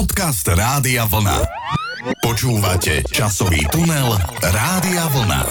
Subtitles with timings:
[0.00, 1.44] Podcast Rádia Vlna.
[2.24, 5.42] Počúvate časový tunel Rádia Vlna.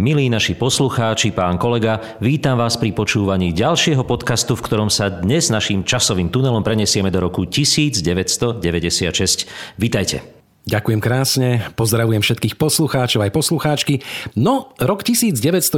[0.00, 5.52] Milí naši poslucháči, pán kolega, vítam vás pri počúvaní ďalšieho podcastu, v ktorom sa dnes
[5.52, 8.64] našim časovým tunelom prenesieme do roku 1996.
[9.76, 10.35] Vítajte.
[10.66, 14.02] Ďakujem krásne, pozdravujem všetkých poslucháčov aj poslucháčky.
[14.34, 15.70] No, rok 1996,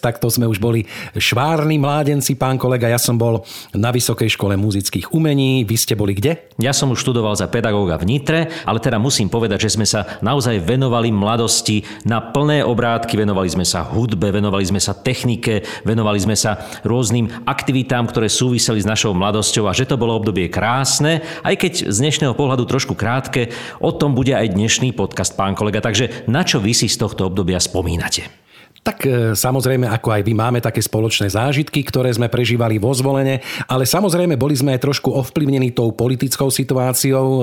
[0.00, 3.44] takto sme už boli švárni mládenci, pán kolega, ja som bol
[3.76, 6.40] na Vysokej škole muzických umení, vy ste boli kde?
[6.56, 10.16] Ja som už študoval za pedagóga v Nitre, ale teda musím povedať, že sme sa
[10.24, 16.16] naozaj venovali mladosti na plné obrátky, venovali sme sa hudbe, venovali sme sa technike, venovali
[16.16, 21.20] sme sa rôznym aktivitám, ktoré súviseli s našou mladosťou a že to bolo obdobie krásne,
[21.44, 25.82] aj keď z dnešného pohľadu trošku krátke, O tom bude aj dnešný podcast, pán kolega.
[25.82, 28.41] Takže na čo vy si z tohto obdobia spomínate?
[28.82, 33.38] Tak e, samozrejme, ako aj vy máme také spoločné zážitky, ktoré sme prežívali vo zvolenie,
[33.70, 37.26] ale samozrejme boli sme aj trošku ovplyvnení tou politickou situáciou.
[37.30, 37.42] E,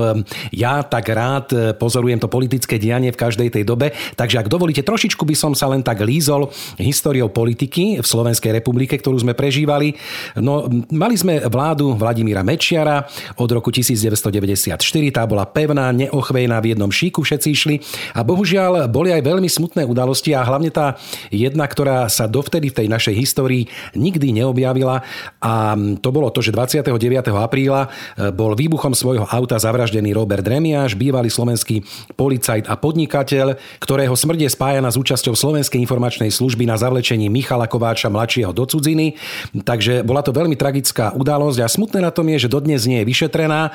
[0.51, 4.83] ja tak rád e, pozorujem to politické dianie v každej tej dobe, takže ak dovolíte,
[4.83, 9.95] trošičku by som sa len tak lízol históriou politiky v Slovenskej republike, ktorú sme prežívali.
[10.35, 13.07] No, mali sme vládu Vladimíra Mečiara
[13.39, 14.75] od roku 1994,
[15.15, 17.75] tá bola pevná, neochvejná, v jednom šíku všetci išli
[18.11, 20.99] a bohužiaľ boli aj veľmi smutné udalosti a hlavne tá
[21.29, 25.01] Jedna, ktorá sa dovtedy v tej našej histórii nikdy neobjavila
[25.39, 25.53] a
[26.01, 26.93] to bolo to, že 29.
[27.33, 31.85] apríla e, bol výbuchom svojho auta zavraždený Robert Remiáš, bývalý slovenský
[32.17, 37.69] policajt a podnikateľ, ktorého smrť je spájana s účasťou Slovenskej informačnej služby na zavlečení Michala
[37.69, 39.15] Kováča mladšieho do cudziny.
[39.63, 43.09] Takže bola to veľmi tragická udalosť a smutné na tom je, že dodnes nie je
[43.09, 43.71] vyšetrená,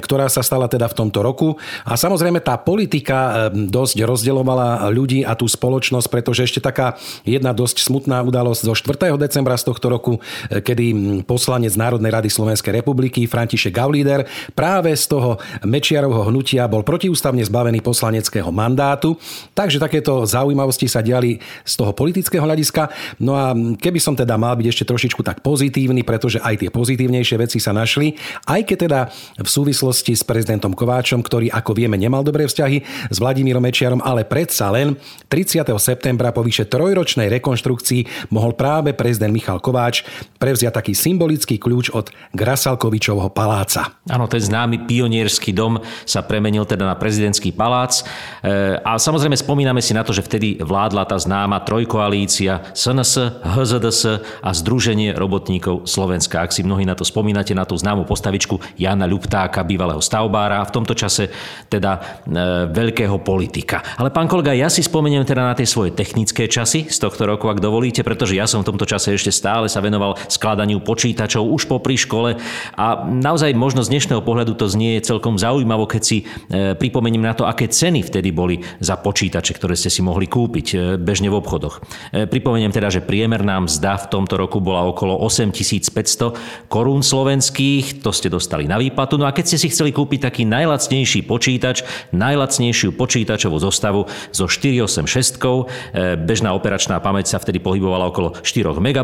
[0.00, 1.56] ktorá sa stala teda v tomto roku.
[1.88, 6.98] A samozrejme tá politika e, dosť rozdeľovala ľudí a tú spoločnosť, pretože ešte tak taká
[7.22, 9.14] jedna dosť smutná udalosť zo 4.
[9.14, 10.18] decembra z tohto roku,
[10.50, 14.26] e, kedy poslanec Národnej rady Slovenskej republiky František Gaulíder
[14.58, 19.14] práve z toho Mečiarovho hnutia bol protiústavne zbavený poslaneckého mandátu.
[19.54, 22.90] Takže takéto zaujímavosti sa diali z toho politického hľadiska.
[23.22, 27.36] No a keby som teda mal byť ešte trošičku tak pozitívny, pretože aj tie pozitívnejšie
[27.38, 28.18] veci sa našli,
[28.50, 29.00] aj keď teda
[29.38, 32.82] v súvislosti s prezidentom Kováčom, ktorý ako vieme nemal dobré vzťahy
[33.12, 34.98] s Vladimírom Mečiarom, ale predsa len
[35.30, 35.62] 30.
[35.78, 40.04] septembra po vyše trojročnej rekonštrukcii mohol práve prezident Michal Kováč
[40.38, 44.00] prevziať taký symbolický kľúč od Grasalkovičovho paláca.
[44.08, 48.00] Áno, ten známy pionierský dom sa premenil teda na prezidentský palác.
[48.00, 48.04] E,
[48.80, 54.02] a samozrejme spomíname si na to, že vtedy vládla tá známa trojkoalícia SNS, HZDS
[54.42, 56.44] a Združenie robotníkov Slovenska.
[56.44, 60.68] Ak si mnohí na to spomínate, na tú známu postavičku Jana Ľuptáka, bývalého stavbára a
[60.68, 61.30] v tomto čase
[61.68, 62.00] teda e,
[62.68, 63.80] veľkého politika.
[63.96, 67.50] Ale pán kolega, ja si spomeniem teda na tie svoje technické časy z tohto roku,
[67.50, 71.66] ak dovolíte, pretože ja som v tomto čase ešte stále sa venoval skladaniu počítačov už
[71.66, 72.38] po škole
[72.78, 77.34] a naozaj možno z dnešného pohľadu to znie celkom zaujímavo, keď si e, pripomeniem na
[77.34, 81.38] to, aké ceny vtedy boli za počítače, ktoré ste si mohli kúpiť e, bežne v
[81.42, 81.82] obchodoch.
[82.14, 88.14] E, pripomeniem teda, že priemerná mzda v tomto roku bola okolo 8500 korún slovenských, to
[88.14, 89.18] ste dostali na výplatu.
[89.18, 91.82] No a keď ste si chceli kúpiť taký najlacnejší počítač,
[92.14, 95.40] najlacnejšiu počítačovú zostavu so 486
[96.44, 99.00] bežná operačná pamäť sa vtedy pohybovala okolo 4 MB.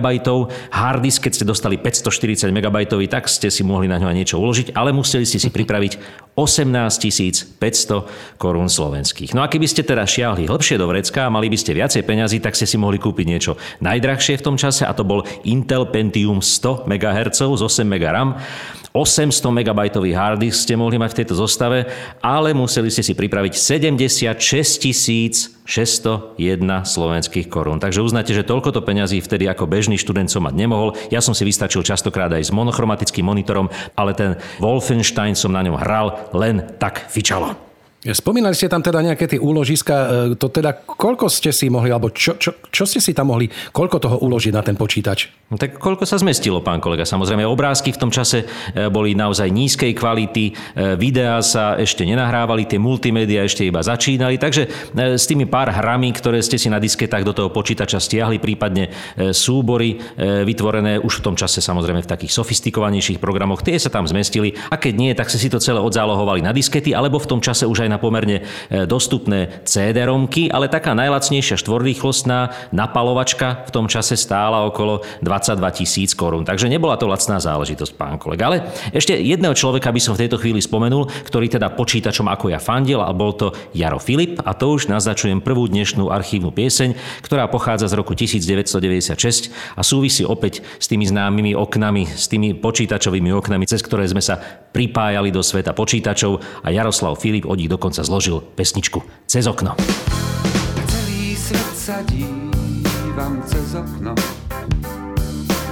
[0.76, 2.76] Hard disk, keď ste dostali 540 MB,
[3.08, 5.96] tak ste si mohli na ňo niečo uložiť, ale museli ste si pripraviť
[6.36, 9.32] 18 500 korún slovenských.
[9.32, 12.44] No a keby ste teda šiahli hĺbšie do vrecka a mali by ste viacej peňazí,
[12.44, 16.44] tak ste si mohli kúpiť niečo najdrahšie v tom čase a to bol Intel Pentium
[16.44, 18.36] 100 MHz z 8 MB RAM.
[18.90, 19.70] 800 MB
[20.10, 21.86] hard disk ste mohli mať v tejto zostave,
[22.18, 24.34] ale museli ste si pripraviť 76
[25.62, 26.34] 601
[26.66, 27.78] slovenských korún.
[27.78, 30.98] Takže uznáte, že toľkoto peňazí vtedy ako bežný študent som mať nemohol.
[31.14, 35.78] Ja som si vystačil častokrát aj s monochromatickým monitorom, ale ten Wolfenstein som na ňom
[35.78, 37.69] hral len tak fičalo.
[38.00, 42.08] Spomínali ste tam teda nejaké tie úložiska, e, to teda koľko ste si mohli, alebo
[42.08, 43.44] čo, čo, čo ste si tam mohli,
[43.76, 45.28] koľko toho uložiť na ten počítač?
[45.52, 47.04] No tak koľko sa zmestilo, pán kolega.
[47.04, 50.52] Samozrejme, obrázky v tom čase e, boli naozaj nízkej kvality, e,
[50.96, 56.40] videá sa ešte nenahrávali, tie multimédia ešte iba začínali, takže s tými pár hrami, ktoré
[56.40, 58.88] ste si na disketách do toho počítača stiahli, prípadne
[59.34, 64.56] súbory vytvorené už v tom čase samozrejme v takých sofistikovanejších programoch, tie sa tam zmestili
[64.70, 67.66] a keď nie, tak ste si to celé odzálohovali na diskety, alebo v tom čase
[67.66, 74.14] už aj na pomerne e, dostupné CD-romky, ale taká najlacnejšia štvorrýchlostná napalovačka v tom čase
[74.14, 76.46] stála okolo 22 tisíc korún.
[76.46, 78.46] Takže nebola to lacná záležitosť, pán kolega.
[78.46, 82.62] Ale ešte jedného človeka by som v tejto chvíli spomenul, ktorý teda počítačom ako ja
[82.62, 86.94] fandil a bol to Jaro Filip a to už naznačujem prvú dnešnú archívnu pieseň,
[87.26, 93.32] ktorá pochádza z roku 1996 a súvisí opäť s tými známymi oknami, s tými počítačovými
[93.32, 94.38] oknami, cez ktoré sme sa
[94.70, 99.72] pripájali do sveta počítačov a Jaroslav Filip od nich dokonca zložil pesničku Cez okno.
[100.84, 104.12] Celý svet sa dívam cez okno.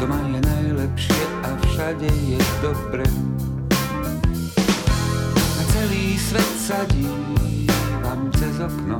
[0.00, 3.04] Doma je najlepšie a všade je dobre.
[5.36, 8.96] Na celý svet sa dívam cez okno.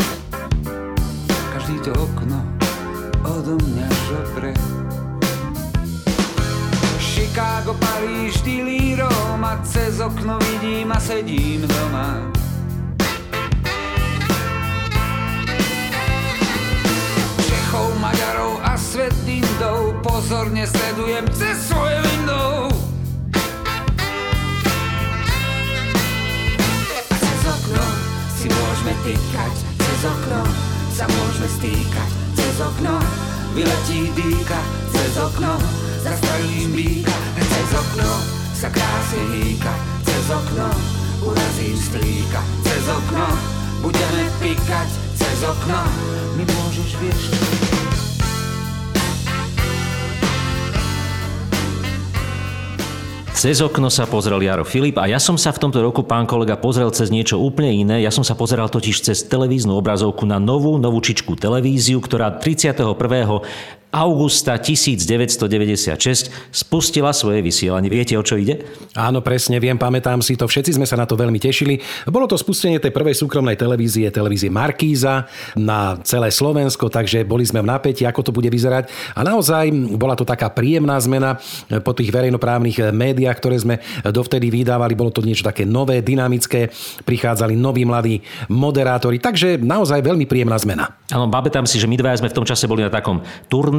[1.56, 2.44] Každý to okno
[3.25, 4.52] odo mňa žobre.
[7.00, 9.64] Chicago, Paríž, Dili, Roma.
[9.64, 12.38] Cez okno vidím a sedím doma
[18.99, 22.67] svet Indov Pozorne sledujem cez svoje window.
[27.06, 27.85] A cez okno
[28.35, 30.43] si môžeme týkať Cez okno
[30.91, 32.99] sa môžeme stýkať Cez okno
[33.55, 34.61] vyletí dýka
[34.91, 35.55] Cez okno
[36.03, 38.11] zastrelím býka Cez okno
[38.50, 40.67] sa krásne hýka Cez okno
[41.23, 43.27] urazím strýka Cez okno
[43.79, 45.87] budeme pikať Cez okno
[46.35, 47.68] mi môžeš vieš
[53.38, 56.58] Cez okno sa pozrel Jaro Filip a ja som sa v tomto roku, pán kolega,
[56.58, 58.02] pozrel cez niečo úplne iné.
[58.02, 62.99] Ja som sa pozeral totiž cez televíznu obrazovku na novú, novúčičku televíziu, ktorá 31
[63.88, 67.88] augusta 1996 spustila svoje vysielanie.
[67.88, 68.61] Viete, o čo ide?
[68.93, 70.44] Áno, presne viem, pamätám si to.
[70.44, 71.81] Všetci sme sa na to veľmi tešili.
[72.05, 75.25] Bolo to spustenie tej prvej súkromnej televízie, televízie Markíza
[75.56, 78.93] na celé Slovensko, takže boli sme v napätí, ako to bude vyzerať.
[79.17, 81.40] A naozaj bola to taká príjemná zmena
[81.81, 84.99] po tých verejnoprávnych médiách, ktoré sme dovtedy vydávali.
[84.99, 86.69] Bolo to niečo také nové, dynamické.
[87.08, 88.20] Prichádzali noví mladí
[88.52, 90.93] moderátori, takže naozaj veľmi príjemná zmena.
[91.08, 93.77] Áno, pamätám si, že my dvaja sme v tom čase boli na takom turné,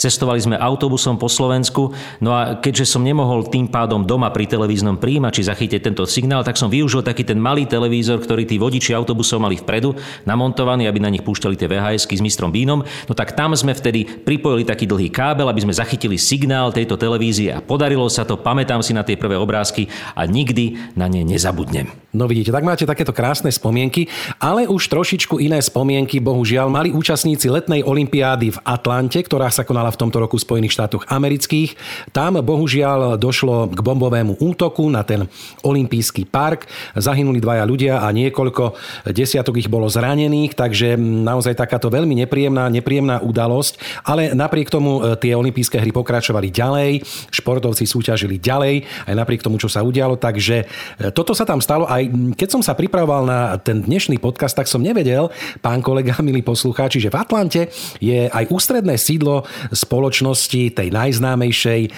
[0.00, 1.92] cestovali sme autobusom po Slovensku,
[2.22, 6.56] no a keďže som nemohol tým pádom doma pri televíznom príjimači zachytiť tento signál, tak
[6.56, 9.94] som využil taký ten malý televízor, ktorý tí vodiči autobusov mali vpredu,
[10.24, 12.84] namontovaný, aby na nich púšťali tie vhs s mistrom Bínom.
[12.84, 17.52] No tak tam sme vtedy pripojili taký dlhý kábel, aby sme zachytili signál tejto televízie
[17.52, 21.90] a podarilo sa to, pamätám si na tie prvé obrázky a nikdy na ne nezabudnem.
[22.14, 24.06] No vidíte, tak máte takéto krásne spomienky,
[24.38, 29.90] ale už trošičku iné spomienky, bohužiaľ mali účastníci letnej olympiády v Atlante, ktorá sa konala
[29.90, 31.74] v tomto roku v Spojených štátoch amerických.
[32.14, 35.26] Tam bohužiaľ došlo k bombovému útoku na ten
[35.66, 36.70] olympijský park.
[36.94, 38.78] Zahynuli dvaja ľudia a niekoľko
[39.10, 44.06] desiatok ich bolo zranených, takže naozaj takáto veľmi nepríjemná, nepríjemná udalosť.
[44.06, 47.02] Ale napriek tomu e, tie olympijské hry pokračovali ďalej,
[47.34, 50.14] športovci súťažili ďalej, aj napriek tomu, čo sa udialo.
[50.14, 51.90] Takže e, toto sa tam stalo.
[51.90, 52.06] Aj
[52.38, 55.26] keď som sa pripravoval na ten dnešný podcast, tak som nevedel,
[55.58, 57.66] pán kolega, milý poslucháči, že v Atlante
[57.98, 59.23] je aj ústredné sídlo
[59.72, 61.90] spoločnosti tej najznámejšej e,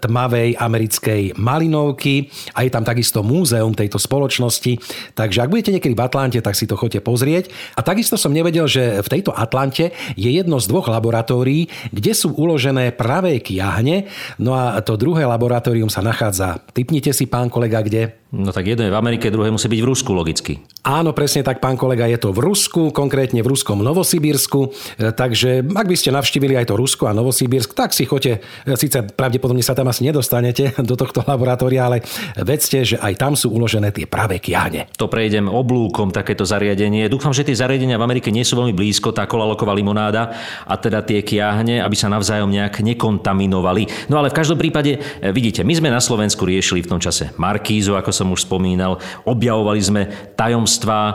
[0.00, 4.78] tmavej americkej malinovky a je tam takisto múzeum tejto spoločnosti.
[5.16, 7.50] Takže ak budete niekedy v Atlante, tak si to chodte pozrieť.
[7.78, 12.34] A takisto som nevedel, že v tejto Atlante je jedno z dvoch laboratórií, kde sú
[12.34, 14.10] uložené pravé kiahne.
[14.36, 18.24] No a to druhé laboratórium sa nachádza, typnite si pán kolega, kde?
[18.34, 20.58] No tak jedno je v Amerike, druhé musí byť v Rusku logicky.
[20.82, 24.74] Áno, presne tak, pán kolega, je to v Rusku, konkrétne v Ruskom Novosibírsku.
[24.98, 28.74] E, takže ak by ste navštívili aj to Rusko a Novosibírsk, tak si choďte, e,
[28.74, 32.02] síce pravdepodobne sa tam asi nedostanete do tohto laboratória, ale
[32.34, 34.90] vedzte, že aj tam sú uložené tie pravé kiahne.
[34.98, 37.06] To prejdem oblúkom takéto zariadenie.
[37.06, 40.34] Dúfam, že tie zariadenia v Amerike nie sú veľmi blízko, tá kolaloková limonáda
[40.66, 44.10] a teda tie kiahne, aby sa navzájom nejak nekontaminovali.
[44.10, 47.30] No ale v každom prípade, e, vidíte, my sme na Slovensku riešili v tom čase
[47.38, 48.96] Markízu, ako som som už spomínal.
[49.28, 50.02] Objavovali sme
[50.32, 51.14] tajomstvá e,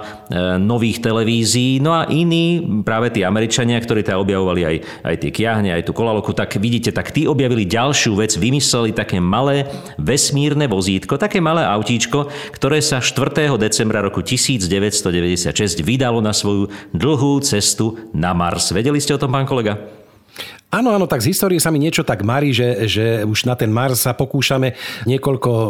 [0.62, 4.76] nových televízií, no a iní, práve tí Američania, ktorí teda objavovali aj,
[5.10, 9.18] aj tie kiahne, aj tú kolaloku, tak vidíte, tak tí objavili ďalšiu vec, vymysleli také
[9.18, 9.66] malé
[9.98, 13.50] vesmírne vozítko, také malé autíčko, ktoré sa 4.
[13.58, 15.50] decembra roku 1996
[15.82, 18.70] vydalo na svoju dlhú cestu na Mars.
[18.70, 19.99] Vedeli ste o tom, pán kolega?
[20.70, 23.74] Áno, áno, tak z histórie sa mi niečo tak marí, že, že už na ten
[23.74, 24.78] Mars sa pokúšame
[25.10, 25.70] niekoľko e,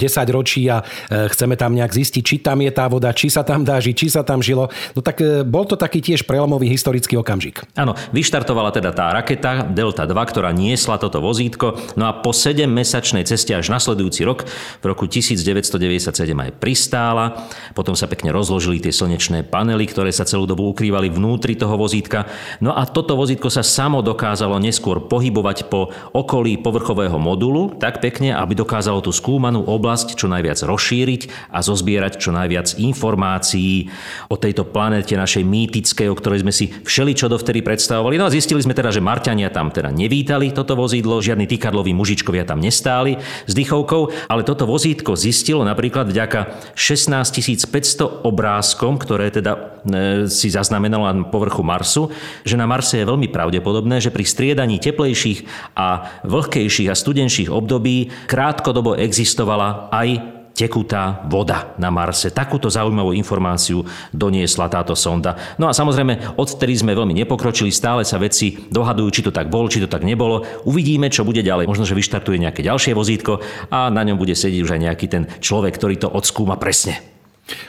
[0.00, 3.44] desať ročí a e, chceme tam nejak zistiť, či tam je tá voda, či sa
[3.44, 4.72] tam dá žiť, či sa tam žilo.
[4.96, 7.68] No tak e, bol to taký tiež prelomový historický okamžik.
[7.76, 13.28] Áno, vyštartovala teda tá raketa Delta 2, ktorá niesla toto vozítko, no a po 7-mesačnej
[13.28, 14.48] ceste až nasledujúci rok,
[14.80, 17.44] v roku 1997 aj pristála,
[17.76, 22.24] potom sa pekne rozložili tie slnečné panely, ktoré sa celú dobu ukrývali vnútri toho vozítka.
[22.64, 27.98] No a toto vozítko sa samo dokáže dokázalo neskôr pohybovať po okolí povrchového modulu tak
[27.98, 33.90] pekne, aby dokázalo tú skúmanú oblasť čo najviac rozšíriť a zozbierať čo najviac informácií
[34.30, 38.22] o tejto planete našej mýtickej, o ktorej sme si všeli čo dovtedy predstavovali.
[38.22, 42.46] No a zistili sme teda, že Marťania tam teda nevítali toto vozidlo, žiadni týkadloví mužičkovia
[42.46, 43.18] tam nestáli
[43.50, 50.54] s dýchovkou, ale toto vozítko zistilo napríklad vďaka 16 500 obrázkom, ktoré teda e, si
[50.54, 52.14] zaznamenalo na povrchu Marsu,
[52.46, 55.46] že na Marse je veľmi pravdepodobné, že pri striedaní teplejších
[55.76, 62.28] a vlhkejších a studenších období krátkodobo existovala aj tekutá voda na Marse.
[62.28, 63.80] Takúto zaujímavú informáciu
[64.12, 65.56] doniesla táto sonda.
[65.56, 69.72] No a samozrejme, odtedy sme veľmi nepokročili, stále sa veci dohadujú, či to tak bolo,
[69.72, 70.44] či to tak nebolo.
[70.68, 71.64] Uvidíme, čo bude ďalej.
[71.64, 73.40] Možno, že vyštartuje nejaké ďalšie vozítko
[73.72, 77.09] a na ňom bude sedieť už aj nejaký ten človek, ktorý to odskúma presne.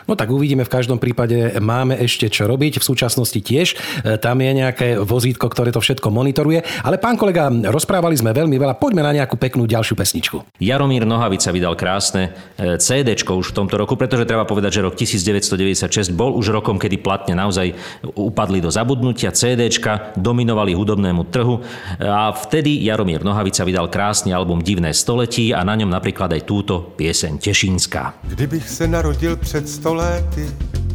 [0.05, 2.81] No tak uvidíme, v každom prípade máme ešte čo robiť.
[2.81, 6.63] V súčasnosti tiež e, tam je nejaké vozítko, ktoré to všetko monitoruje.
[6.83, 8.77] Ale pán kolega, rozprávali sme veľmi veľa.
[8.77, 10.37] Poďme na nejakú peknú ďalšiu pesničku.
[10.61, 14.95] Jaromír Nohavica vydal krásne e, CD už v tomto roku, pretože treba povedať, že rok
[14.97, 17.73] 1996 bol už rokom, kedy platne naozaj
[18.15, 19.31] upadli do zabudnutia.
[19.31, 19.71] CD
[20.17, 21.63] dominovali hudobnému trhu
[21.99, 26.93] a vtedy Jaromír Nohavica vydal krásny album Divné století a na ňom napríklad aj túto
[26.95, 28.21] pieseň Tešínska.
[28.23, 30.51] Kdybych se narodil před stoléty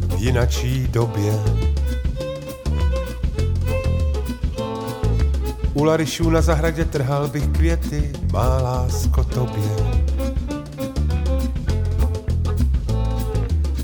[0.07, 1.33] v jinačí době.
[5.73, 9.71] U Larišů na zahradě trhal bych květy, má lásko tobě.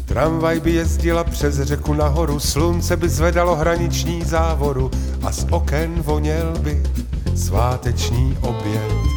[0.05, 4.91] Tramvaj by jezdila přes řeku nahoru, slunce by zvedalo hraniční závoru
[5.23, 6.83] a z oken voněl by
[7.35, 9.12] sváteční oběd.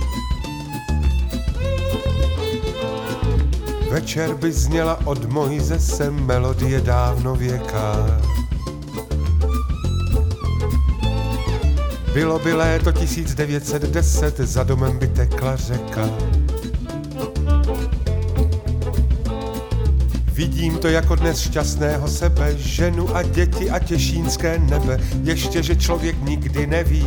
[3.90, 8.20] Večer by zněla od Mojzese melodie dávno věká.
[12.14, 16.08] Bylo by léto 1910, za domem by tekla řeka.
[20.32, 26.22] Vidím to jako dnes šťastného sebe, ženu a děti a těšínské nebe, ještě, že člověk
[26.22, 27.06] nikdy neví,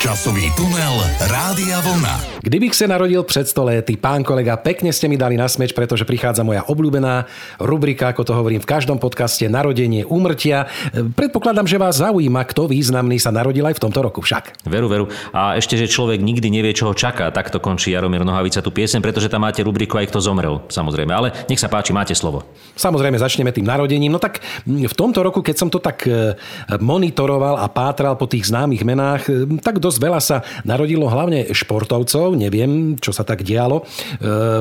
[0.00, 0.96] Časový tunel
[1.28, 2.40] Rádia Vlna.
[2.40, 6.08] Kdybych sa narodil pred 100 lety, pán kolega, pekne ste mi dali na smeč, pretože
[6.08, 7.28] prichádza moja obľúbená
[7.60, 10.72] rubrika, ako to hovorím v každom podcaste, Narodenie, úmrtia.
[10.96, 14.64] Predpokladám, že vás zaujíma, kto významný sa narodil aj v tomto roku však.
[14.64, 15.04] Veru, veru.
[15.36, 17.28] A ešte, že človek nikdy nevie, čo ho čaká.
[17.28, 21.12] Takto končí Jaromír Nohavica tú piesen, pretože tam máte rubriku aj kto zomrel, samozrejme.
[21.12, 22.48] Ale nech sa páči, máte slovo.
[22.72, 24.16] Samozrejme, začneme tým narodením.
[24.16, 26.40] No tak v tomto roku, keď som to tak e,
[26.80, 29.28] monitoroval a pátral po tých známych menách,
[29.60, 33.84] tak dosť veľa sa narodilo hlavne športovcov, neviem, čo sa tak dialo e,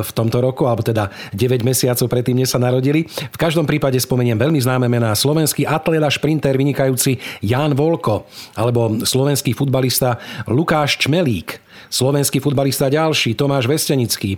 [0.01, 3.05] v tomto roku, alebo teda 9 mesiacov predtým, než sa narodili.
[3.05, 5.13] V každom prípade spomeniem veľmi známe mená.
[5.13, 8.25] Slovenský atlet a šprinter vynikajúci Jan Volko,
[8.57, 10.17] alebo slovenský futbalista
[10.49, 14.37] Lukáš Čmelík, Slovenský futbalista ďalší, Tomáš Vestenický,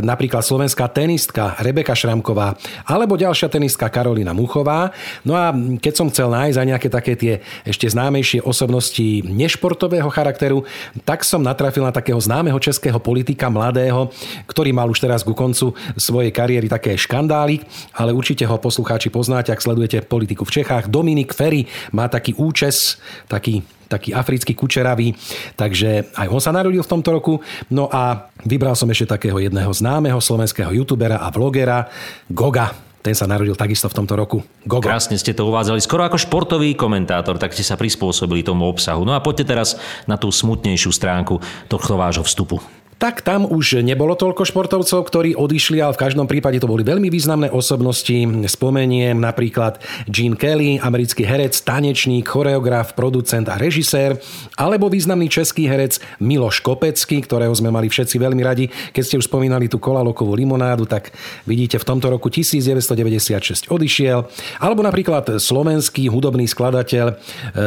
[0.00, 2.56] napríklad slovenská tenistka Rebeka Šramková,
[2.88, 4.90] alebo ďalšia tenistka Karolina Muchová.
[5.20, 7.34] No a keď som chcel nájsť aj nejaké také tie
[7.68, 10.64] ešte známejšie osobnosti nešportového charakteru,
[11.04, 14.08] tak som natrafil na takého známeho českého politika mladého,
[14.48, 17.60] ktorý mal už teraz ku koncu svojej kariéry také škandály,
[17.92, 20.88] ale určite ho poslucháči poznáte, ak sledujete politiku v Čechách.
[20.88, 22.96] Dominik Ferry má taký účes,
[23.28, 25.14] taký taký africký kučeravý,
[25.54, 27.40] takže aj on sa narodil v tomto roku.
[27.70, 31.88] No a vybral som ešte takého jedného známeho slovenského youtubera a vlogera
[32.30, 32.74] Goga.
[33.06, 34.42] Ten sa narodil takisto v tomto roku.
[34.66, 34.82] Gogo.
[34.82, 35.78] Krásne ste to uvádzali.
[35.78, 39.06] Skoro ako športový komentátor, tak ste sa prispôsobili tomu obsahu.
[39.06, 39.78] No a poďte teraz
[40.10, 41.38] na tú smutnejšiu stránku
[41.70, 42.58] tohto vášho vstupu
[42.96, 47.12] tak tam už nebolo toľko športovcov, ktorí odišli, ale v každom prípade to boli veľmi
[47.12, 48.24] významné osobnosti.
[48.48, 49.76] Spomeniem napríklad
[50.08, 54.16] Gene Kelly, americký herec, tanečník, choreograf, producent a režisér,
[54.56, 58.72] alebo významný český herec Miloš Kopecký, ktorého sme mali všetci veľmi radi.
[58.96, 61.12] Keď ste už spomínali tú kolalokovú limonádu, tak
[61.44, 64.24] vidíte, v tomto roku 1996 odišiel.
[64.56, 67.14] Alebo napríklad slovenský hudobný skladateľ e,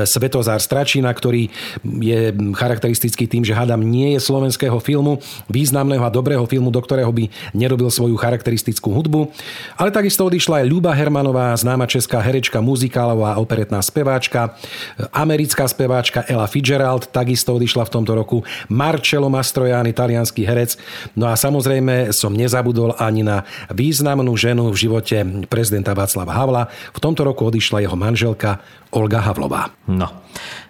[0.10, 1.54] Svetozár Stračina, ktorý
[1.86, 5.19] je charakteristický tým, že hadam nie je slovenského filmu,
[5.52, 9.30] významného a dobrého filmu, do ktorého by nerobil svoju charakteristickú hudbu.
[9.78, 14.56] Ale takisto odišla aj Ľuba Hermanová, známa česká herečka, muzikálová a operetná speváčka,
[15.14, 18.38] americká speváčka Ella Fitzgerald, takisto odišla v tomto roku,
[18.72, 20.80] Marcello Mastroianni, italianský herec.
[21.16, 25.18] No a samozrejme som nezabudol ani na významnú ženu v živote
[25.50, 26.64] prezidenta Václava Havla.
[26.96, 29.70] V tomto roku odišla jeho manželka Olga Havlová.
[29.86, 30.10] No,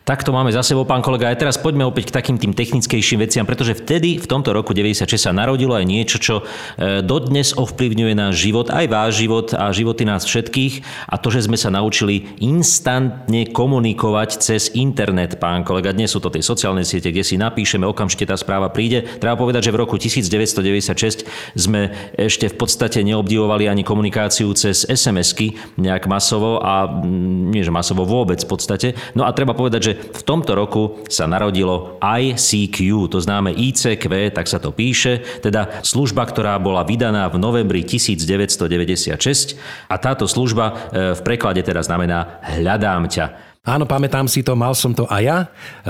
[0.09, 1.29] tak to máme za sebou, pán kolega.
[1.29, 5.05] Aj teraz poďme opäť k takým tým technickejším veciam, pretože vtedy, v tomto roku 96
[5.21, 10.09] sa narodilo aj niečo, čo e, dodnes ovplyvňuje náš život, aj váš život a životy
[10.09, 10.81] nás všetkých.
[11.13, 15.93] A to, že sme sa naučili instantne komunikovať cez internet, pán kolega.
[15.93, 19.05] Dnes sú to tie sociálne siete, kde si napíšeme, okamžite tá správa príde.
[19.21, 25.53] Treba povedať, že v roku 1996 sme ešte v podstate neobdivovali ani komunikáciu cez SMS-ky
[25.77, 28.87] nejak masovo a mm, nie že masovo vôbec v podstate.
[29.13, 34.49] No a treba povedať, že v tomto roku sa narodilo ICQ, to známe ICQ, tak
[34.49, 40.73] sa to píše, teda služba, ktorá bola vydaná v novembri 1996 a táto služba e,
[41.13, 43.48] v preklade teda znamená hľadám ťa.
[43.69, 45.37] Áno, pamätám si to, mal som to aj ja.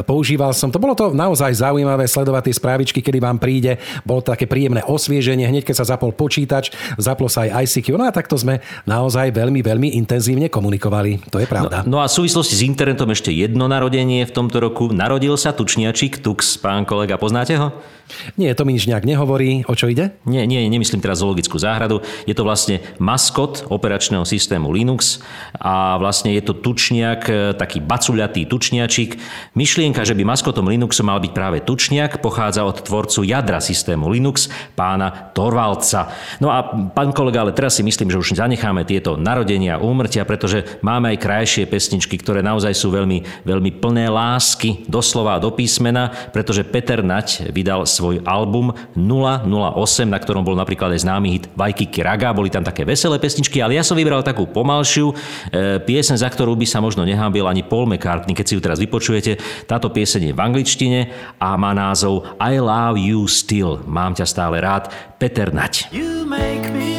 [0.04, 0.84] Používal som to.
[0.84, 3.80] Bolo to naozaj zaujímavé sledovať tie správičky, kedy vám príde.
[4.04, 5.48] Bolo to také príjemné osvieženie.
[5.48, 7.96] Hneď keď sa zapol počítač, zaplo sa aj ICQ.
[7.96, 11.32] No a takto sme naozaj veľmi, veľmi intenzívne komunikovali.
[11.32, 11.88] To je pravda.
[11.88, 14.92] No, no a v súvislosti s internetom ešte jedno narodenie v tomto roku.
[14.92, 16.60] Narodil sa tučniačik Tux.
[16.60, 17.72] Pán kolega, poznáte ho?
[18.36, 19.64] Nie, to mi nič nejak nehovorí.
[19.70, 20.18] O čo ide?
[20.26, 22.02] Nie, nie, nemyslím teraz zoologickú záhradu.
[22.26, 25.22] Je to vlastne maskot operačného systému Linux
[25.56, 27.30] a vlastne je to tučniak
[27.70, 29.22] taký bacuľatý tučniačik.
[29.54, 34.50] Myšlienka, že by maskotom Linuxu mal byť práve tučniak, pochádza od tvorcu jadra systému Linux,
[34.74, 36.10] pána Torvalca.
[36.42, 36.66] No a
[36.98, 41.22] pán kolega, ale teraz si myslím, že už zanecháme tieto narodenia, úmrtia, pretože máme aj
[41.22, 47.54] krajšie pesničky, ktoré naozaj sú veľmi, veľmi plné lásky, doslova do písmena, pretože Peter Nať
[47.54, 52.66] vydal svoj album 008, na ktorom bol napríklad aj známy hit Vajky Raga, boli tam
[52.66, 55.14] také veselé pesničky, ale ja som vybral takú pomalšiu e,
[55.84, 57.06] piesen, za ktorú by sa možno
[57.50, 58.38] ani Paul McCartney.
[58.38, 61.00] Keď si ju teraz vypočujete, táto pieseň je v angličtine
[61.42, 63.82] a má názov I Love You Still.
[63.90, 64.94] Mám ťa stále rád.
[65.18, 65.92] Peter Nať.
[65.92, 66.99] You make me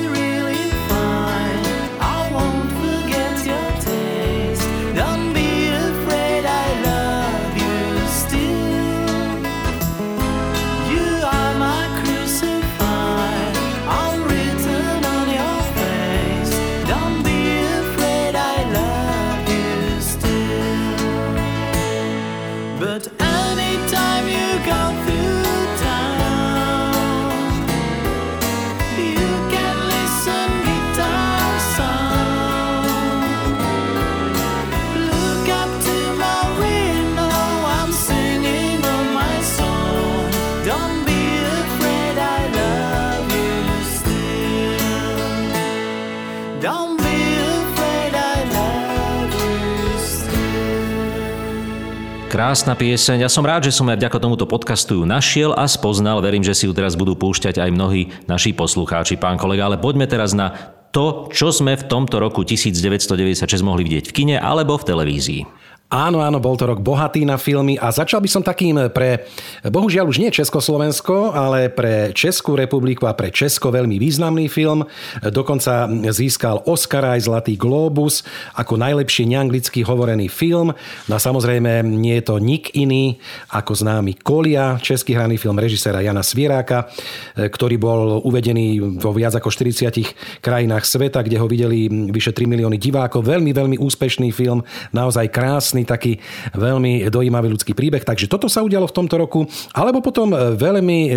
[52.51, 53.23] Krásna pieseň.
[53.23, 56.19] Ja som rád, že som aj vďaka tomuto podcastu ju našiel a spoznal.
[56.19, 59.71] Verím, že si ju teraz budú púšťať aj mnohí naši poslucháči, pán kolega.
[59.71, 64.37] Ale poďme teraz na to, čo sme v tomto roku 1996 mohli vidieť v kine
[64.43, 65.60] alebo v televízii.
[65.91, 69.27] Áno, áno, bol to rok bohatý na filmy a začal by som takým pre,
[69.67, 74.87] bohužiaľ už nie Československo, ale pre Českú republiku a pre Česko veľmi významný film.
[75.19, 78.23] Dokonca získal Oscar aj Zlatý Globus
[78.55, 80.71] ako najlepší neanglicky hovorený film.
[81.11, 83.19] No a samozrejme nie je to nik iný
[83.51, 86.87] ako známy Kolia, český hraný film režiséra Jana Svieráka,
[87.35, 92.79] ktorý bol uvedený vo viac ako 40 krajinách sveta, kde ho videli vyše 3 milióny
[92.79, 93.27] divákov.
[93.27, 94.63] Veľmi, veľmi úspešný film,
[94.95, 96.13] naozaj krásny krásny, taký
[96.57, 98.05] veľmi dojímavý ľudský príbeh.
[98.05, 99.41] Takže toto sa udialo v tomto roku.
[99.73, 101.11] Alebo potom e, veľmi e,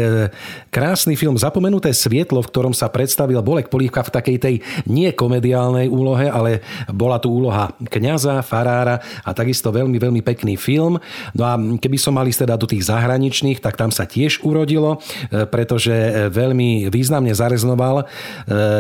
[0.72, 4.56] krásny film Zapomenuté svietlo, v ktorom sa predstavil Bolek Polívka v takej tej
[4.88, 11.00] nie komediálnej úlohe, ale bola tu úloha kňaza, farára a takisto veľmi, veľmi pekný film.
[11.36, 15.00] No a keby som mal ísť teda do tých zahraničných, tak tam sa tiež urodilo,
[15.30, 18.06] e, pretože veľmi významne zareznoval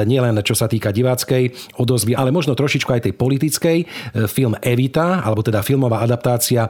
[0.06, 3.78] nielen čo sa týka diváckej odozvy, ale možno trošičku aj tej politickej.
[4.30, 6.70] Film Evita, alebo teda film filmová adaptácia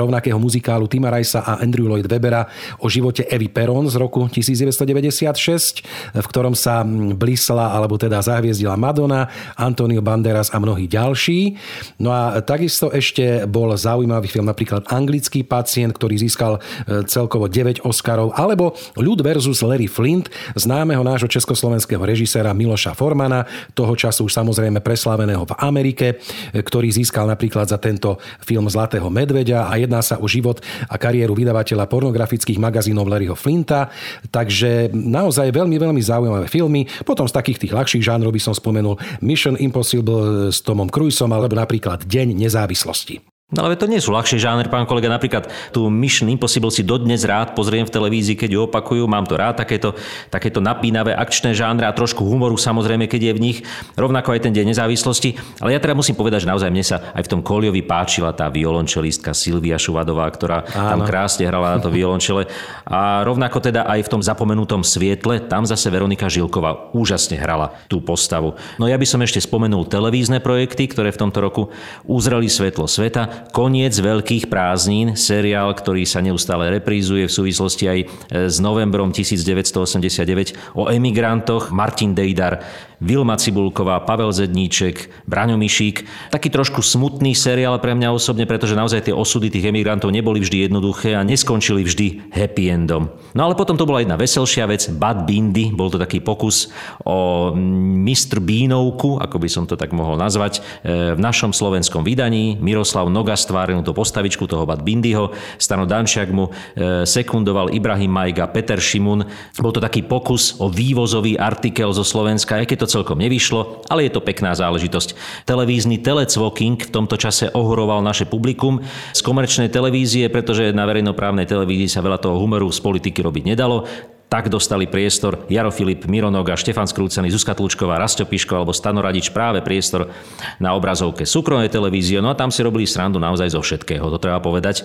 [0.00, 2.48] rovnakého muzikálu Tima Rajsa a Andrew Lloyd Webera
[2.80, 5.84] o živote Evy Peron z roku 1996,
[6.16, 6.80] v ktorom sa
[7.12, 9.28] blísla, alebo teda zahviezdila Madonna,
[9.60, 11.60] Antonio Banderas a mnohí ďalší.
[12.00, 17.84] No a takisto ešte bol zaujímavý film napríklad Anglický pacient, ktorý získal e, celkovo 9
[17.84, 23.44] Oscarov, alebo Ľud versus Larry Flint, známeho nášho československého režiséra Miloša Formana,
[23.76, 29.06] toho času už samozrejme preslaveného v Amerike, e, ktorý získal napríklad za tento film Zlatého
[29.08, 33.90] medveďa a jedná sa o život a kariéru vydavateľa pornografických magazínov Larryho Flinta.
[34.28, 36.88] Takže naozaj veľmi, veľmi zaujímavé filmy.
[37.06, 41.54] Potom z takých tých ľahších žánrov by som spomenul Mission Impossible s Tomom Cruiseom alebo
[41.54, 43.37] napríklad Deň nezávislosti.
[43.48, 45.08] No ale to nie sú ľahšie žáner, pán kolega.
[45.08, 49.08] Napríklad tú Mission Impossible si dodnes rád pozriem v televízii, keď ju opakujú.
[49.08, 49.96] Mám to rád, takéto,
[50.28, 53.58] takéto napínavé akčné žánre a trošku humoru samozrejme, keď je v nich.
[53.96, 55.64] Rovnako aj ten deň nezávislosti.
[55.64, 58.52] Ale ja teda musím povedať, že naozaj mne sa aj v tom Koliovi páčila tá
[58.52, 61.00] violončelistka Silvia Šuvadová, ktorá Áno.
[61.00, 62.44] tam krásne hrala na to violončele.
[62.84, 68.04] A rovnako teda aj v tom zapomenutom svietle, tam zase Veronika Žilková úžasne hrala tú
[68.04, 68.60] postavu.
[68.76, 71.72] No ja by som ešte spomenul televízne projekty, ktoré v tomto roku
[72.04, 73.37] uzreli svetlo sveta.
[73.50, 78.06] Koniec veľkých prázdnin, seriál, ktorý sa neustále reprízuje v súvislosti aj e,
[78.46, 81.70] s novembrom 1989 o emigrantoch.
[81.74, 82.62] Martin Dejdar
[82.98, 86.02] Vilma Cibulková, Pavel Zedníček, Braňo Mišík.
[86.34, 90.66] Taký trošku smutný seriál pre mňa osobne, pretože naozaj tie osudy tých emigrantov neboli vždy
[90.66, 93.06] jednoduché a neskončili vždy happy endom.
[93.38, 96.74] No ale potom to bola jedna veselšia vec, Bad Bindy, bol to taký pokus
[97.06, 98.42] o Mr.
[98.42, 102.58] Bínovku, ako by som to tak mohol nazvať, e, v našom slovenskom vydaní.
[102.58, 108.48] Miroslav Noga stváril tú postavičku toho Bad Bindyho, Stano Dančiak mu e, sekundoval Ibrahim Majga,
[108.48, 109.20] Peter Šimun.
[109.60, 114.08] Bol to taký pokus o vývozový artikel zo Slovenska, aj keď to celkom nevyšlo, ale
[114.08, 115.44] je to pekná záležitosť.
[115.44, 118.80] Televízny telecvoking v tomto čase ohoroval naše publikum
[119.12, 123.84] z komerčnej televízie, pretože na verejnoprávnej televízii sa veľa toho humoru z politiky robiť nedalo.
[124.28, 129.00] Tak dostali priestor Jaro Filip, Mironoga, Štefan Skrúcený, Zuzka Tlučková, Rasto Piško alebo Stano
[129.32, 130.12] práve priestor
[130.60, 132.20] na obrazovke súkromnej televízie.
[132.20, 134.84] No a tam si robili srandu naozaj zo všetkého, to treba povedať.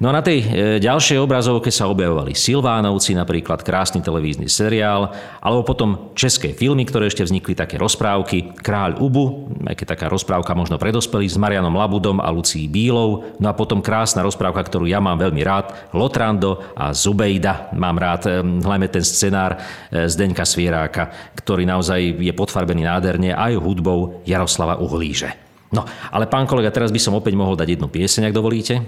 [0.00, 0.46] No a na tej e,
[0.80, 5.12] ďalšej obrazovke sa objavovali Silvánovci, napríklad krásny televízny seriál,
[5.44, 8.56] alebo potom české filmy, ktoré ešte vznikli, také rozprávky.
[8.64, 13.28] Kráľ Ubu, aj keď taká rozprávka možno predospelý s Marianom Labudom a Lucí Bílou.
[13.36, 17.68] No a potom krásna rozprávka, ktorú ja mám veľmi rád, Lotrando a Zubejda.
[17.76, 19.60] Mám rád e, hlavne ten scenár
[19.92, 25.36] e, Zdeňka Svieráka, ktorý naozaj je podfarbený nádherne aj hudbou Jaroslava Uhlíže.
[25.76, 28.80] No, ale pán kolega, teraz by som opäť mohol dať jednu pieseň, ak dovolíte.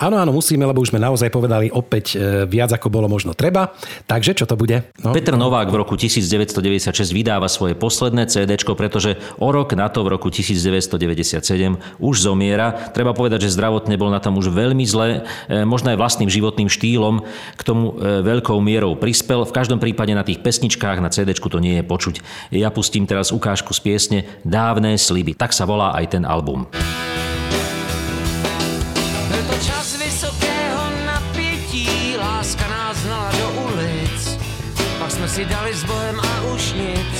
[0.00, 3.76] Áno, áno, musíme, lebo už sme naozaj povedali opäť e, viac, ako bolo možno treba.
[4.08, 4.80] Takže čo to bude?
[5.04, 5.12] No.
[5.12, 10.16] Petr Novák v roku 1996 vydáva svoje posledné CD, pretože o rok na to v
[10.16, 11.44] roku 1997
[12.00, 12.72] už zomiera.
[12.96, 15.20] Treba povedať, že zdravotne bol na tom už veľmi zle,
[15.52, 17.20] e, možno aj vlastným životným štýlom
[17.60, 19.44] k tomu e, veľkou mierou prispel.
[19.44, 22.16] V každom prípade na tých pesničkách na CD to nie je počuť.
[22.56, 25.36] Ja pustím teraz ukážku z piesne Dávne sliby.
[25.36, 26.64] Tak sa volá aj ten album.
[35.40, 37.16] Si dali s Bohem a už nic.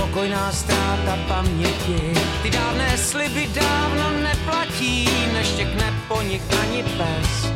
[0.00, 2.00] Pokojná ztráta paměti,
[2.42, 7.52] ty dávné sliby dávno neplatí, neštěkne po nich ani pes.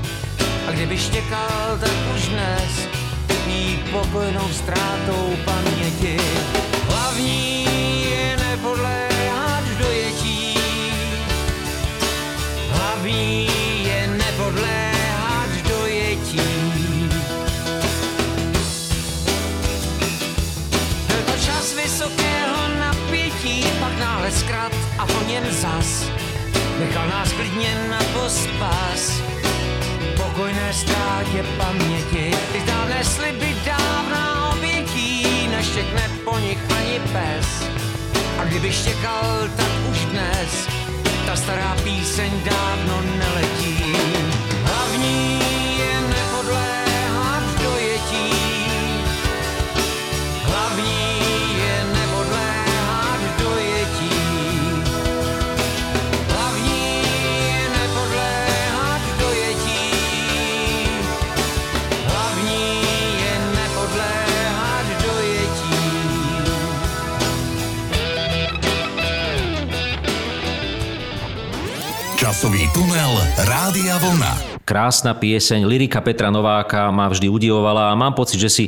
[0.68, 2.72] A kdyby štěkal, tak už dnes
[3.26, 6.20] trpí pokojnou ztrátou paměti.
[6.88, 7.64] Hlavní
[8.11, 10.55] je nepodléhat dojetí,
[12.70, 13.49] hlavní
[24.00, 26.10] náhle zkrat a po něm zas.
[26.78, 29.22] Nechal nás klidně na pospas.
[30.16, 37.68] Pokojné ztrátě paměti, ty dávné sliby dávná obětí, neštěkne po nich ani pes.
[38.38, 40.68] A kdyby štěkal, tak už dnes,
[41.26, 43.94] ta stará píseň dávno neletí.
[44.64, 45.39] Hlavní
[72.40, 74.64] Časový tunel Rádia Vlna.
[74.64, 78.64] Krásna pieseň, lyrika Petra Nováka ma vždy udivovala a mám pocit, že si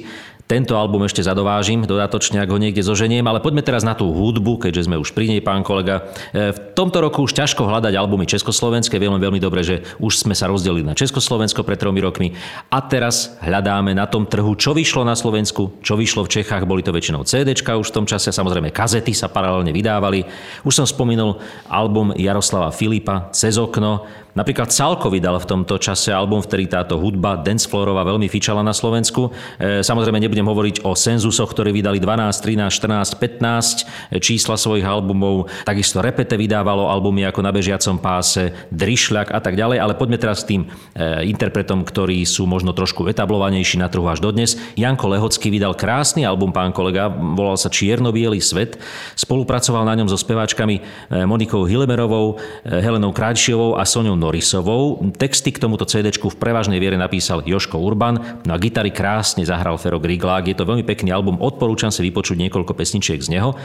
[0.53, 4.61] tento album ešte zadovážim dodatočne, ak ho niekde zoženiem, ale poďme teraz na tú hudbu,
[4.61, 6.13] keďže sme už pri nej, pán kolega.
[6.29, 10.37] E, v tomto roku už ťažko hľadať albumy československé, vieme veľmi dobre, že už sme
[10.37, 12.37] sa rozdelili na Československo pred tromi rokmi
[12.69, 16.85] a teraz hľadáme na tom trhu, čo vyšlo na Slovensku, čo vyšlo v Čechách, boli
[16.85, 20.29] to väčšinou CD už v tom čase, samozrejme kazety sa paralelne vydávali.
[20.69, 21.41] Už som spomínal
[21.73, 26.97] album Jaroslava Filipa Cez okno, Napríklad Salko vydal v tomto čase album, v ktorý táto
[26.97, 29.29] hudba dancefloorová veľmi fičala na Slovensku.
[29.61, 35.53] E, samozrejme nebudem hovoriť o Senzusoch, ktorí vydali 12, 13, 14, 15 čísla svojich albumov.
[35.69, 40.49] Takisto Repete vydávalo albumy ako Na bežiacom páse, Drišľak a tak ďalej, ale poďme teraz
[40.49, 44.57] k tým e, interpretom, ktorí sú možno trošku etablovanejší na trhu až dodnes.
[44.81, 48.81] Janko Lehocký vydal krásny album, pán kolega, volal sa Čierno-bielý svet.
[49.13, 50.83] Spolupracoval na ňom so speváčkami e,
[51.29, 55.03] Monikou Hilemerovou, Helenou Krajšiovou a Soňou Norisovou.
[55.19, 59.75] Texty k tomuto CD v prevažnej viere napísal Joško Urban, no a gitary krásne zahral
[59.83, 60.47] Fero Griglák.
[60.47, 63.59] Je to veľmi pekný album, odporúčam si vypočuť niekoľko pesničiek z neho.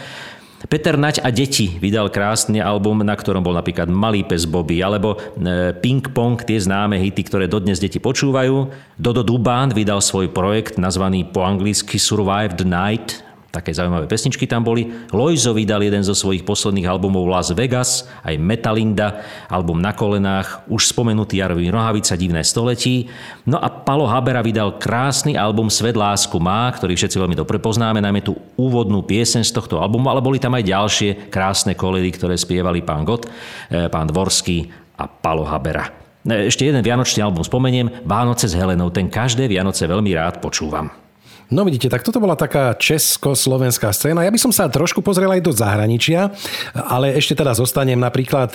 [0.66, 5.14] Peter Nať a deti vydal krásny album, na ktorom bol napríklad Malý pes Bobby, alebo
[5.14, 8.74] e, Ping Pong, tie známe hity, ktoré dodnes deti počúvajú.
[8.98, 13.22] Dodo Dubán vydal svoj projekt nazvaný po anglicky Survived Night,
[13.58, 14.86] Také zaujímavé pesničky tam boli.
[15.10, 20.94] Lojzo vydal jeden zo svojich posledných albumov Las Vegas, aj Metalinda, album Na kolenách, už
[20.94, 23.10] spomenutý Jarvin Rohavica Divné století.
[23.50, 27.98] No a Palo Habera vydal krásny album Svet lásku má, ktorý všetci veľmi dobre poznáme,
[27.98, 32.38] najmä tú úvodnú pieseň z tohto albumu, ale boli tam aj ďalšie krásne koledy, ktoré
[32.38, 34.70] spievali pán Gott, eh, pán Dvorský
[35.02, 35.90] a Palo Habera.
[36.30, 41.07] Eh, ešte jeden vianočný album spomeniem, Vánoce s Helenou, ten každé Vianoce veľmi rád počúvam.
[41.48, 44.28] No vidíte, tak toto bola taká československá scéna.
[44.28, 46.36] Ja by som sa trošku pozrel aj do zahraničia,
[46.76, 48.52] ale ešte teda zostanem napríklad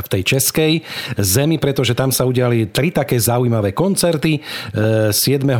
[0.00, 0.80] v tej českej
[1.20, 4.40] zemi, pretože tam sa udiali tri také zaujímavé koncerty.
[4.72, 5.12] 7.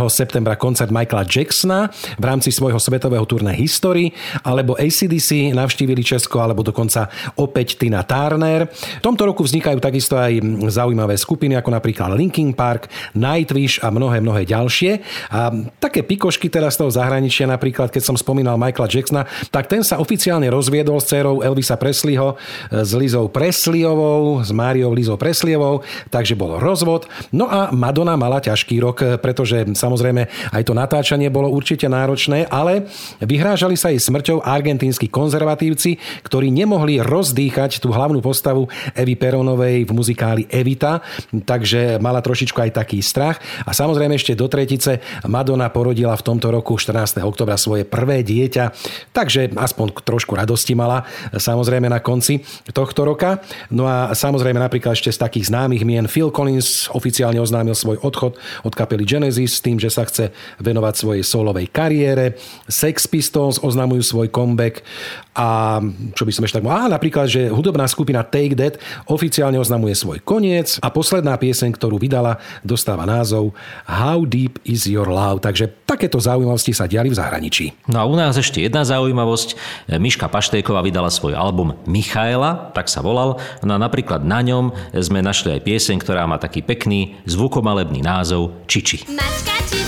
[0.09, 4.09] septembra koncert Michaela Jacksona v rámci svojho svetového turné History,
[4.41, 8.73] alebo ACDC navštívili Česko, alebo dokonca opäť Tina Turner.
[8.73, 10.41] V tomto roku vznikajú takisto aj
[10.73, 15.05] zaujímavé skupiny, ako napríklad Linkin Park, Nightwish a mnohé, mnohé ďalšie.
[15.29, 19.67] A také pikoš zložky teraz z toho zahraničia, napríklad keď som spomínal Michaela Jacksona, tak
[19.67, 22.39] ten sa oficiálne rozviedol s dcerou Elvisa Presleyho,
[22.71, 25.83] s Lizou Presleyovou, s Máriou Lizou Presleyovou,
[26.15, 27.11] takže bol rozvod.
[27.35, 32.87] No a Madonna mala ťažký rok, pretože samozrejme aj to natáčanie bolo určite náročné, ale
[33.19, 39.91] vyhrážali sa jej smrťou argentínsky konzervatívci, ktorí nemohli rozdýchať tú hlavnú postavu Evy Peronovej v
[39.91, 41.03] muzikáli Evita,
[41.35, 43.43] takže mala trošičku aj taký strach.
[43.67, 47.25] A samozrejme ešte do tretice Madonna porodila v tomto roku 14.
[47.25, 48.77] oktobra svoje prvé dieťa,
[49.17, 52.45] takže aspoň trošku radosti mala samozrejme na konci
[52.77, 53.41] tohto roka.
[53.73, 58.37] No a samozrejme napríklad ešte z takých známych mien Phil Collins oficiálne oznámil svoj odchod
[58.69, 60.29] od kapely Genesis s tým, že sa chce
[60.61, 62.37] venovať svojej solovej kariére.
[62.69, 64.85] Sex Pistols oznamujú svoj comeback
[65.33, 65.81] a
[66.13, 66.91] čo by som ešte tak mohol?
[66.91, 68.75] napríklad, že hudobná skupina Take That
[69.07, 73.55] oficiálne oznamuje svoj koniec a posledná pieseň, ktorú vydala, dostáva názov
[73.87, 75.39] How Deep Is Your Love.
[75.47, 77.89] Takže takéto zaujímavosti sa diali v zahraničí.
[77.91, 79.59] No a u nás ešte jedna zaujímavosť.
[79.99, 83.41] Miška Paštejková vydala svoj album Michaela, tak sa volal.
[83.65, 88.55] No a napríklad na ňom sme našli aj pieseň, ktorá má taký pekný zvukomalebný názov
[88.69, 89.09] Čiči.
[89.09, 89.88] Mačka, čiči,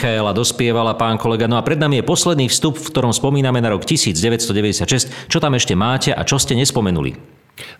[0.00, 1.44] Michaela dospievala pán kolega.
[1.44, 5.28] No a pred nami je posledný vstup, v ktorom spomíname na rok 1996.
[5.28, 7.20] Čo tam ešte máte a čo ste nespomenuli?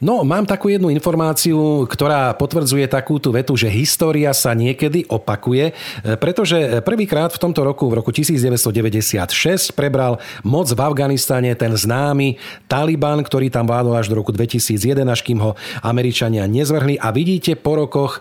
[0.04, 5.72] No, mám takú jednu informáciu, ktorá potvrdzuje takú tú vetu, že história sa niekedy opakuje,
[5.72, 12.36] e, pretože prvýkrát v tomto roku, v roku 1996, prebral moc v Afganistane ten známy
[12.68, 17.00] Taliban, ktorý tam vládol až do roku 2001, až kým ho Američania nezvrhli.
[17.00, 18.20] A vidíte, po rokoch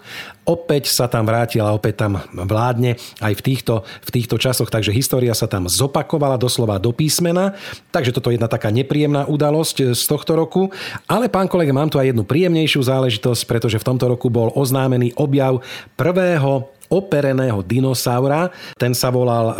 [0.50, 4.74] opäť sa tam vrátil a opäť tam vládne aj v týchto, v týchto časoch.
[4.74, 7.54] Takže história sa tam zopakovala doslova do písmena.
[7.94, 10.74] Takže toto je jedna taká nepríjemná udalosť z tohto roku.
[11.06, 15.14] Ale pán kolega, mám tu aj jednu príjemnejšiu záležitosť, pretože v tomto roku bol oznámený
[15.14, 15.62] objav
[15.94, 18.50] prvého opereného dinosaura.
[18.76, 19.54] Ten sa volal,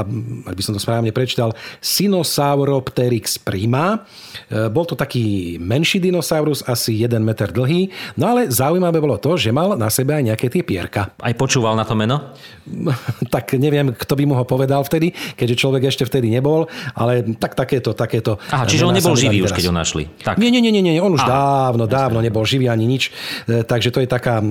[0.50, 4.04] ak by som to správne prečítal, Sinosauropteryx prima.
[4.50, 9.38] E, bol to taký menší dinosaurus, asi 1 meter dlhý, no ale zaujímavé bolo to,
[9.38, 11.14] že mal na sebe aj nejaké tie pierka.
[11.22, 12.34] Aj počúval na to meno?
[13.34, 16.66] tak neviem, kto by mu ho povedal vtedy, keďže človek ešte vtedy nebol,
[16.98, 18.42] ale tak takéto, takéto.
[18.50, 20.10] Aha, čiže on nebol živý už, keď ho našli.
[20.26, 20.42] Tak.
[20.42, 21.70] Nie, nie, nie, nie, on už Aha.
[21.70, 23.14] dávno, dávno nebol živý ani nič,
[23.46, 24.42] e, takže to je taká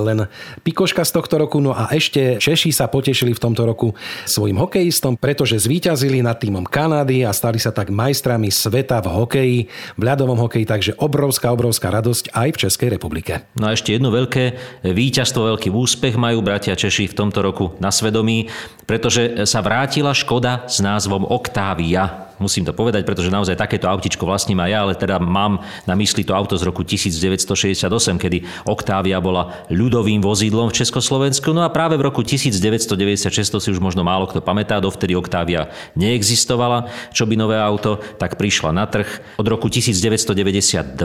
[0.00, 0.26] len
[0.66, 1.62] pikoška z tohto roku.
[1.62, 3.94] No a ešte Češi sa potešili v tomto roku
[4.26, 9.58] svojim hokejistom, pretože zvíťazili nad týmom Kanady a stali sa tak majstrami sveta v hokeji,
[9.96, 13.46] v ľadovom hokeji, takže obrovská, obrovská radosť aj v Českej republike.
[13.56, 17.94] No a ešte jedno veľké víťazstvo, veľký úspech majú bratia Češi v tomto roku na
[17.94, 18.50] svedomí,
[18.90, 24.58] pretože sa vrátila Škoda s názvom Octavia musím to povedať, pretože naozaj takéto autičko vlastním
[24.64, 27.84] aj ja, ale teda mám na mysli to auto z roku 1968,
[28.16, 31.52] kedy Octavia bola ľudovým vozidlom v Československu.
[31.52, 35.68] No a práve v roku 1996, to si už možno málo kto pamätá, dovtedy Octavia
[35.92, 39.36] neexistovala, čo by nové auto, tak prišla na trh.
[39.36, 40.96] Od roku 1992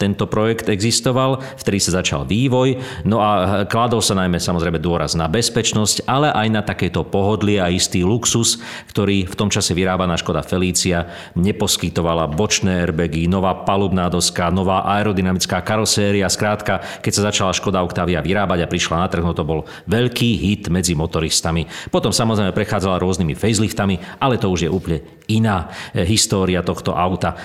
[0.00, 5.28] tento projekt existoval, vtedy sa začal vývoj, no a kladol sa najmä samozrejme dôraz na
[5.28, 7.27] bezpečnosť, ale aj na takéto pohodlie
[7.58, 8.56] a istý luxus,
[8.88, 15.60] ktorý v tom čase vyrábaná Škoda Policia neposkytovala bočné airbagy, nová palubná doska, nová aerodynamická
[15.60, 16.26] karoséria.
[16.32, 20.30] Skrátka, keď sa začala Škoda Octavia vyrábať a prišla na trh, no to bol veľký
[20.40, 21.68] hit medzi motoristami.
[21.92, 27.36] Potom samozrejme prechádzala rôznymi faceliftami, ale to už je úplne iná eh, história tohto auta.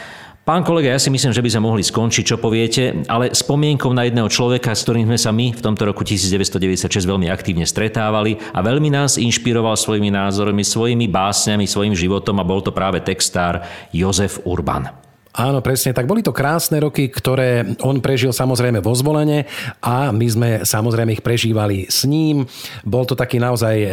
[0.43, 4.03] Pán kolega, ja si myslím, že by sme mohli skončiť, čo poviete, ale spomienkou na
[4.03, 8.60] jedného človeka, s ktorým sme sa my v tomto roku 1996 veľmi aktívne stretávali a
[8.60, 13.63] veľmi nás inšpiroval svojimi názormi, svojimi básňami, svojim životom a bol to práve textár
[13.95, 15.02] Jozef Urban.
[15.33, 15.97] Áno, presne.
[15.97, 19.49] Tak boli to krásne roky, ktoré on prežil samozrejme vo zvolenie
[19.81, 22.45] a my sme samozrejme ich prežívali s ním.
[22.85, 23.87] Bol to taký naozaj e,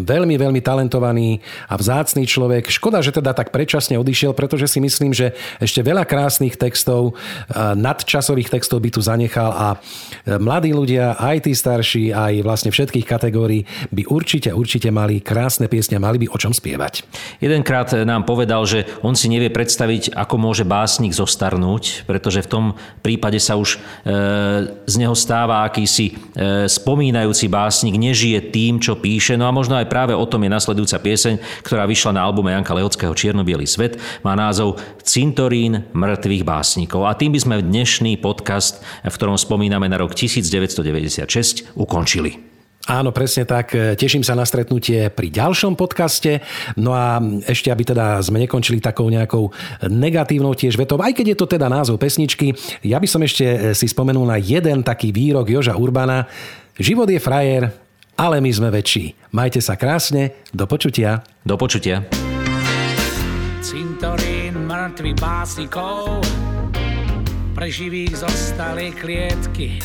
[0.00, 2.72] veľmi, veľmi talentovaný a vzácný človek.
[2.72, 7.60] Škoda, že teda tak predčasne odišiel, pretože si myslím, že ešte veľa krásnych textov, e,
[7.76, 13.04] nadčasových textov by tu zanechal a e, mladí ľudia, aj tí starší, aj vlastne všetkých
[13.04, 17.04] kategórií by určite, určite mali krásne piesne, mali by o čom spievať.
[17.44, 22.48] Jedenkrát nám povedal, že on si nevie predstaviť, ako môže básť básnik zostarnúť, pretože v
[22.48, 22.64] tom
[23.02, 23.78] prípade sa už e,
[24.86, 29.34] z neho stáva akýsi e, spomínajúci básnik, nežije tým, čo píše.
[29.34, 32.70] No a možno aj práve o tom je nasledujúca pieseň, ktorá vyšla na albume Janka
[32.70, 33.98] Lehockého Čiernobielý svet.
[34.22, 37.02] Má názov Cintorín mŕtvych básnikov.
[37.10, 42.55] A tým by sme dnešný podcast, v ktorom spomíname na rok 1996, ukončili.
[42.86, 43.74] Áno, presne tak.
[43.74, 46.38] Teším sa na stretnutie pri ďalšom podcaste.
[46.78, 49.50] No a ešte, aby teda sme nekončili takou nejakou
[49.90, 52.54] negatívnou tiež vetou, aj keď je to teda názov pesničky,
[52.86, 56.30] ja by som ešte si spomenul na jeden taký výrok Joža Urbana.
[56.78, 57.74] Život je frajer,
[58.14, 59.18] ale my sme väčší.
[59.34, 61.26] Majte sa krásne, do počutia.
[61.42, 62.06] Do počutia.
[63.66, 66.22] Cintorín mŕtvych básnikov,
[67.50, 69.82] pre živých zostali klietky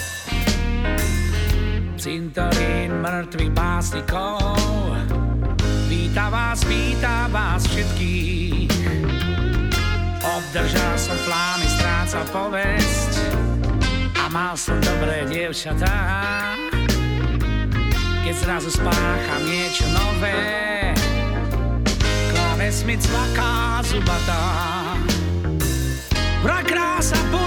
[2.02, 4.58] cintorín mŕtvych básnikov.
[5.86, 8.74] Víta vás, víta vás všetkých.
[10.26, 13.38] Obdržal som plány, strácal povesť
[14.18, 15.94] a mal som dobré dievčatá.
[18.26, 20.42] Keď zrazu spácham niečo nové,
[22.34, 24.42] kláves mi cvaká zubatá.
[26.42, 27.41] Vrak krása položí